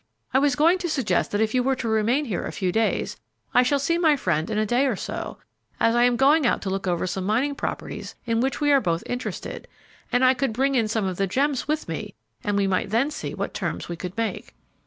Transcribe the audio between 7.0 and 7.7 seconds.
some mining